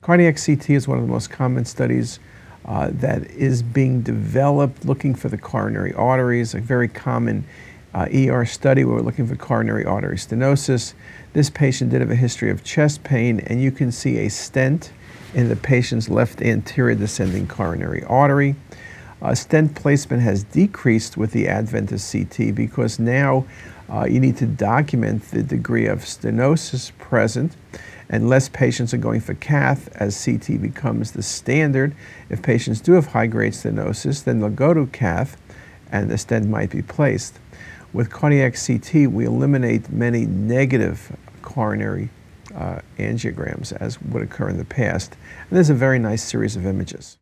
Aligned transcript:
Cardiac 0.00 0.36
CT 0.36 0.70
is 0.70 0.86
one 0.86 0.96
of 0.96 1.04
the 1.04 1.12
most 1.12 1.28
common 1.28 1.64
studies 1.64 2.20
uh, 2.64 2.88
that 2.92 3.28
is 3.32 3.64
being 3.64 4.00
developed 4.00 4.84
looking 4.84 5.12
for 5.12 5.28
the 5.28 5.36
coronary 5.36 5.92
arteries, 5.92 6.54
a 6.54 6.60
very 6.60 6.86
common 6.86 7.44
uh, 7.94 8.06
ER 8.14 8.44
study 8.46 8.84
where 8.84 8.94
we're 8.94 9.02
looking 9.02 9.26
for 9.26 9.34
coronary 9.34 9.84
artery 9.84 10.16
stenosis. 10.16 10.94
This 11.32 11.50
patient 11.50 11.90
did 11.90 12.00
have 12.00 12.12
a 12.12 12.14
history 12.14 12.48
of 12.48 12.62
chest 12.62 13.02
pain, 13.02 13.40
and 13.40 13.60
you 13.60 13.72
can 13.72 13.90
see 13.90 14.18
a 14.18 14.28
stent 14.28 14.92
in 15.34 15.48
the 15.48 15.56
patient's 15.56 16.08
left 16.08 16.42
anterior 16.42 16.94
descending 16.94 17.48
coronary 17.48 18.04
artery. 18.04 18.54
Uh, 19.20 19.34
stent 19.34 19.74
placement 19.74 20.22
has 20.22 20.44
decreased 20.44 21.16
with 21.16 21.32
the 21.32 21.48
advent 21.48 21.90
of 21.90 22.00
CT 22.00 22.54
because 22.54 23.00
now 23.00 23.44
uh, 23.90 24.06
you 24.08 24.20
need 24.20 24.36
to 24.38 24.46
document 24.46 25.22
the 25.30 25.42
degree 25.42 25.86
of 25.86 26.00
stenosis 26.00 26.92
present 26.98 27.56
and 28.10 28.28
less 28.28 28.48
patients 28.48 28.94
are 28.94 28.98
going 28.98 29.20
for 29.20 29.34
cath 29.34 29.88
as 29.96 30.24
CT 30.24 30.60
becomes 30.62 31.12
the 31.12 31.22
standard. 31.22 31.94
If 32.30 32.42
patients 32.42 32.80
do 32.80 32.92
have 32.92 33.08
high-grade 33.08 33.52
stenosis, 33.52 34.24
then 34.24 34.40
they'll 34.40 34.50
go 34.50 34.72
to 34.72 34.86
cath 34.86 35.36
and 35.92 36.10
the 36.10 36.18
stent 36.18 36.48
might 36.48 36.70
be 36.70 36.82
placed. 36.82 37.38
With 37.92 38.10
cardiac 38.10 38.54
CT, 38.54 39.10
we 39.10 39.24
eliminate 39.24 39.90
many 39.90 40.26
negative 40.26 41.16
coronary 41.42 42.10
uh, 42.54 42.80
angiograms 42.98 43.72
as 43.72 44.00
would 44.02 44.22
occur 44.22 44.48
in 44.48 44.58
the 44.58 44.64
past. 44.64 45.16
And 45.48 45.56
there's 45.56 45.70
a 45.70 45.74
very 45.74 45.98
nice 45.98 46.22
series 46.22 46.56
of 46.56 46.66
images. 46.66 47.18